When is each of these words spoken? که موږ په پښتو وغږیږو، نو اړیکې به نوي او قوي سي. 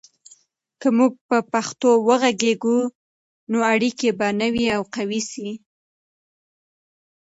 که 0.81 0.87
موږ 0.97 1.13
په 1.27 1.37
پښتو 1.51 1.89
وغږیږو، 2.07 2.79
نو 3.51 3.57
اړیکې 3.73 4.09
به 4.19 4.27
نوي 4.41 4.65
او 4.75 4.81
قوي 4.95 5.21
سي. 5.31 5.49